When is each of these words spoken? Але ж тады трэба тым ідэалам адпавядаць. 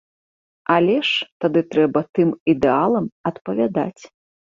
Але 0.75 0.93
ж 1.09 1.27
тады 1.45 1.61
трэба 1.73 2.03
тым 2.19 2.29
ідэалам 2.53 3.05
адпавядаць. 3.31 4.01